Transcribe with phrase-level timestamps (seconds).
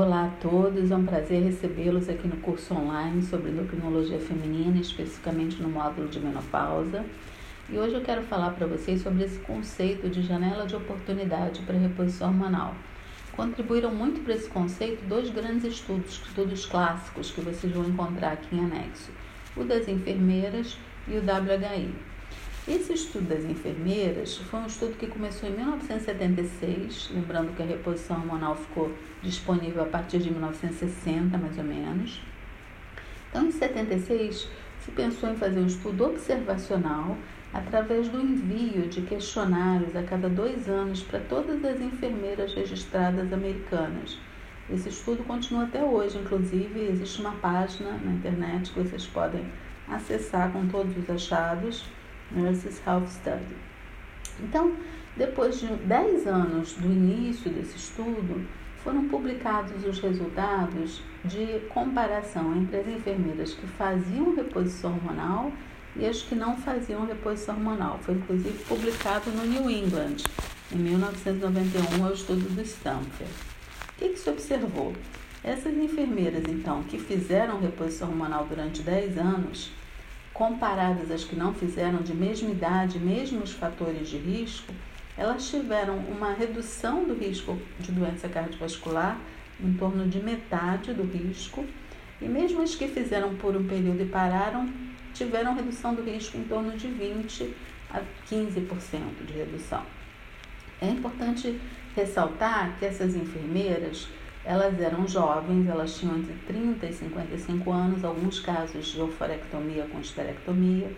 [0.00, 5.60] Olá a todos, é um prazer recebê-los aqui no curso online sobre endocrinologia feminina, especificamente
[5.60, 7.04] no módulo de menopausa.
[7.68, 11.76] E hoje eu quero falar para vocês sobre esse conceito de janela de oportunidade para
[11.76, 12.76] reposição hormonal.
[13.32, 18.54] Contribuíram muito para esse conceito dois grandes estudos, estudos clássicos que vocês vão encontrar aqui
[18.54, 19.10] em anexo:
[19.56, 20.78] o das enfermeiras
[21.08, 21.92] e o WHI.
[22.68, 28.18] Esse estudo das enfermeiras foi um estudo que começou em 1976, lembrando que a reposição
[28.18, 28.92] hormonal ficou
[29.22, 32.20] disponível a partir de 1960, mais ou menos.
[33.30, 37.16] Então, em 76, se pensou em fazer um estudo observacional
[37.54, 44.18] através do envio de questionários a cada dois anos para todas as enfermeiras registradas americanas.
[44.68, 49.50] Esse estudo continua até hoje, inclusive existe uma página na internet que vocês podem
[49.88, 51.86] acessar com todos os achados
[52.30, 53.56] Nurses Health Study.
[54.40, 54.72] Então,
[55.16, 58.46] depois de 10 anos do início desse estudo,
[58.84, 65.52] foram publicados os resultados de comparação entre as enfermeiras que faziam reposição hormonal
[65.96, 67.98] e as que não faziam reposição hormonal.
[68.00, 70.18] Foi inclusive publicado no New England,
[70.70, 73.32] em 1991, é o estudo do Stanford.
[73.90, 74.94] O que, que se observou?
[75.42, 79.72] Essas enfermeiras, então, que fizeram reposição hormonal durante 10 anos,
[80.38, 84.72] comparadas às que não fizeram de mesma idade, mesmos fatores de risco,
[85.16, 89.18] elas tiveram uma redução do risco de doença cardiovascular
[89.60, 91.66] em torno de metade do risco,
[92.22, 94.72] e mesmo as que fizeram por um período e pararam,
[95.12, 97.52] tiveram redução do risco em torno de 20
[97.90, 98.00] a
[98.30, 99.82] 15% de redução.
[100.80, 101.60] É importante
[101.96, 104.06] ressaltar que essas enfermeiras
[104.48, 110.00] elas eram jovens, elas tinham entre 30 e 55 anos, alguns casos de oforectomia com
[110.00, 110.90] esterectomia,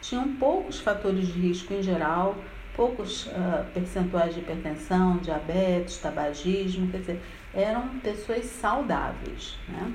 [0.00, 2.36] tinham poucos fatores de risco em geral,
[2.76, 7.20] poucos uh, percentuais de hipertensão, diabetes, tabagismo, quer dizer,
[7.52, 9.58] eram pessoas saudáveis.
[9.66, 9.92] Né?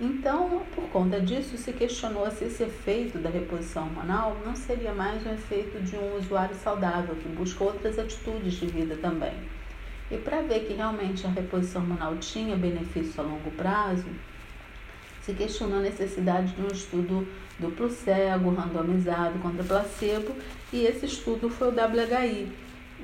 [0.00, 5.26] Então, por conta disso, se questionou se esse efeito da reposição hormonal não seria mais
[5.26, 9.34] um efeito de um usuário saudável que busca outras atitudes de vida também.
[10.10, 14.06] E para ver que realmente a reposição hormonal tinha benefício a longo prazo,
[15.22, 17.26] se questionou a necessidade de um estudo
[17.58, 20.34] duplo cego, randomizado contra placebo,
[20.72, 22.48] e esse estudo foi o WHI.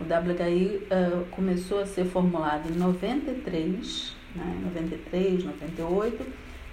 [0.01, 6.27] O WHI uh, começou a ser formulado em 93, né, 93, 98,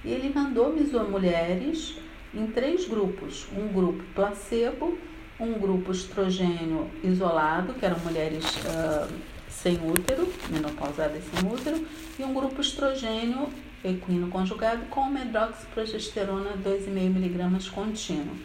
[0.03, 1.97] e ele randomizou mulheres
[2.33, 4.97] em três grupos: um grupo placebo,
[5.39, 9.11] um grupo estrogênio isolado, que eram mulheres uh,
[9.49, 11.85] sem útero, menopausadas sem útero,
[12.17, 13.49] e um grupo estrogênio
[13.83, 18.35] equino conjugado com medroxiprogesterona 2,5mg contínuo.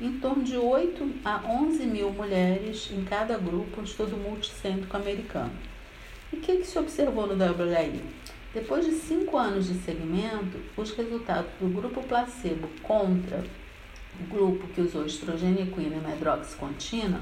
[0.00, 5.52] Em torno de 8 a 11 mil mulheres em cada grupo, um estudo multicêntrico americano.
[6.32, 8.02] E o que, que se observou no WHI?
[8.52, 13.42] Depois de 5 anos de segmento, os resultados do grupo placebo contra
[14.24, 17.20] grupo que usou estrogênio e medrox contínua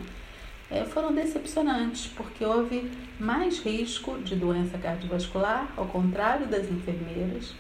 [0.71, 7.54] é, foram decepcionantes, porque houve mais risco de doença cardiovascular, ao contrário das enfermeiras,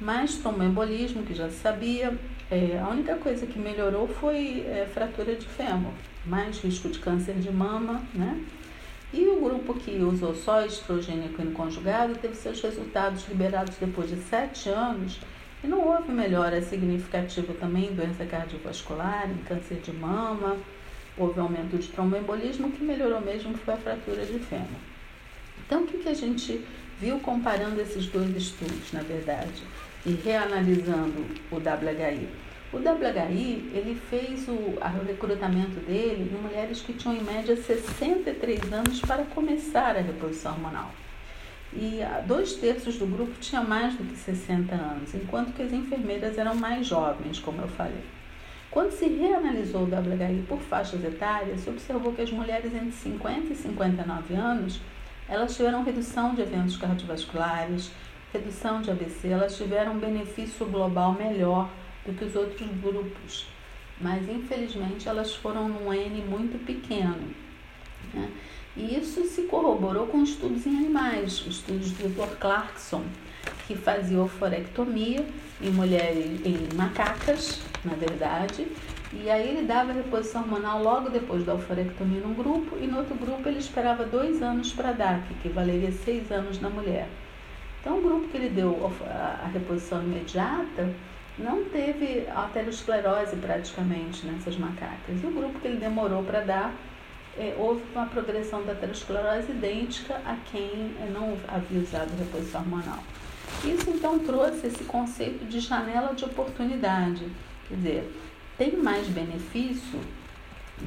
[0.00, 2.18] mais tromboembolismo, que já se sabia.
[2.50, 5.92] É, a única coisa que melhorou foi é, fratura de fêmur,
[6.26, 8.38] mais risco de câncer de mama, né?
[9.12, 14.70] E o grupo que usou só estrogênio conjugado teve seus resultados liberados depois de sete
[14.70, 15.20] anos
[15.62, 20.56] e não houve melhora significativa também em doença cardiovascular, em câncer de mama,
[21.16, 24.66] houve aumento de tromboembolismo, o que melhorou mesmo foi a fratura de fêmur.
[25.64, 26.64] Então, o que, que a gente
[27.00, 29.62] viu comparando esses dois estudos, na verdade,
[30.04, 32.28] e reanalisando o WHI?
[32.72, 38.72] O WHI, ele fez o, o recrutamento dele em mulheres que tinham em média 63
[38.72, 40.90] anos para começar a reposição hormonal.
[41.74, 46.36] E dois terços do grupo tinha mais do que 60 anos, enquanto que as enfermeiras
[46.36, 48.04] eram mais jovens, como eu falei.
[48.70, 53.52] Quando se reanalisou o WHI por faixas etárias, se observou que as mulheres entre 50
[53.52, 54.80] e 59 anos,
[55.28, 57.90] elas tiveram redução de eventos cardiovasculares,
[58.32, 61.70] redução de AVC, elas tiveram um benefício global melhor
[62.06, 63.46] do que os outros grupos.
[64.00, 67.34] Mas, infelizmente, elas foram num N muito pequeno.
[68.12, 68.30] Né?
[68.76, 72.36] E isso se corroborou com estudos em animais, estudos do Dr.
[72.38, 73.04] Clarkson,
[73.66, 75.24] que fazia oforectomia
[75.60, 78.66] em mulheres, em macacas, na verdade,
[79.12, 83.14] e aí ele dava reposição hormonal logo depois da oforectomia num grupo e no outro
[83.14, 87.06] grupo ele esperava dois anos para dar, que equivaleria seis anos na mulher.
[87.80, 90.88] Então o grupo que ele deu a reposição imediata
[91.38, 95.22] não teve arteriosclerose praticamente nessas macacas.
[95.22, 96.74] E o grupo que ele demorou para dar,
[97.38, 103.02] é, houve uma progressão da arteriosclerose idêntica a quem não havia usado reposição hormonal.
[103.64, 107.26] Isso então trouxe esse conceito de janela de oportunidade.
[107.68, 108.16] Quer dizer,
[108.58, 110.00] tem mais benefício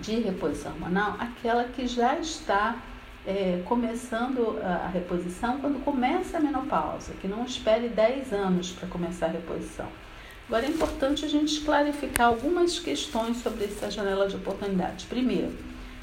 [0.02, 2.78] de reposição hormonal aquela que já está
[3.26, 9.28] é, começando a reposição quando começa a menopausa, que não espere 10 anos para começar
[9.28, 9.88] a reposição.
[10.48, 15.08] Agora é importante a gente clarificar algumas questões sobre essa janela de oportunidade.
[15.08, 15.52] Primeiro,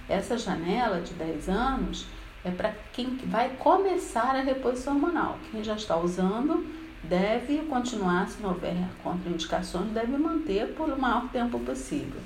[0.08, 2.06] essa janela de 10 anos
[2.44, 5.38] é para quem vai começar a reposição hormonal.
[5.50, 6.66] Quem já está usando
[7.04, 12.20] deve continuar, se não houver contraindicações, deve manter por o maior tempo possível.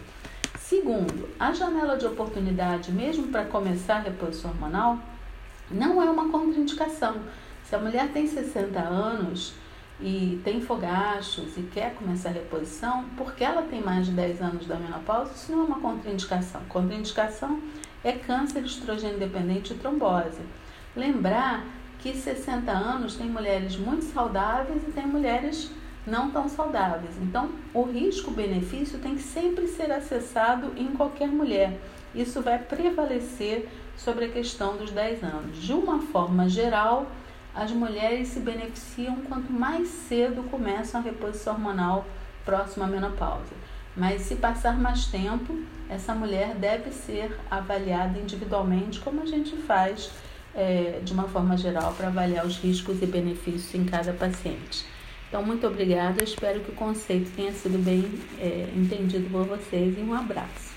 [0.58, 4.98] Segundo, a janela de oportunidade, mesmo para começar a reposição hormonal,
[5.70, 7.16] não é uma contraindicação.
[7.64, 9.54] Se a mulher tem 60 anos
[10.00, 14.66] e tem fogachos e quer começar a reposição, porque ela tem mais de 10 anos
[14.66, 16.60] da menopausa, isso não é uma contraindicação.
[16.68, 17.60] Contraindicação
[18.04, 20.40] é câncer estrogênio dependente e trombose.
[20.94, 21.64] Lembrar
[21.98, 25.70] que 60 anos tem mulheres muito saudáveis e tem mulheres
[26.06, 27.16] não tão saudáveis.
[27.20, 31.80] Então, o risco-benefício tem que sempre ser acessado em qualquer mulher.
[32.14, 35.56] Isso vai prevalecer sobre a questão dos 10 anos.
[35.56, 37.06] De uma forma geral,
[37.56, 42.06] as mulheres se beneficiam quanto mais cedo começam a reposição hormonal
[42.44, 43.54] próxima à menopausa.
[43.96, 45.58] Mas se passar mais tempo,
[45.88, 50.10] essa mulher deve ser avaliada individualmente, como a gente faz
[50.54, 54.84] é, de uma forma geral para avaliar os riscos e benefícios em cada paciente.
[55.28, 56.22] Então, muito obrigada.
[56.22, 58.04] Espero que o conceito tenha sido bem
[58.38, 60.75] é, entendido por vocês e um abraço.